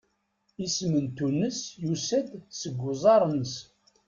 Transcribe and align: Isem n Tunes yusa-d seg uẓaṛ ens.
Isem 0.65 0.93
n 1.05 1.07
Tunes 1.17 1.57
yusa-d 1.83 2.29
seg 2.59 2.75
uẓaṛ 2.87 3.21
ens. 3.31 3.53